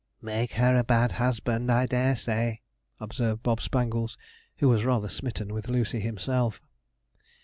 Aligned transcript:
'Make 0.19 0.53
her 0.53 0.75
a 0.75 0.83
bad 0.83 1.11
husband, 1.11 1.71
I 1.71 1.85
dare 1.85 2.15
say,' 2.15 2.61
observed 2.99 3.43
Bob 3.43 3.61
Spangles, 3.61 4.17
who 4.57 4.67
was 4.67 4.83
rather 4.83 5.07
smitten 5.07 5.53
with 5.53 5.69
Lucy 5.69 5.99
himself. 5.99 6.59